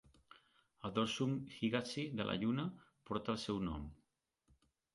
El 0.87 0.93
Dorsum 0.95 1.35
Higazy 1.59 2.07
de 2.21 2.27
la 2.31 2.39
Lluna 2.45 2.67
porta 3.11 3.35
el 3.37 3.41
seu 3.47 3.63
nom. 3.69 3.87